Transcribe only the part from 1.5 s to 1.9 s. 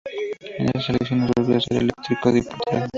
a ser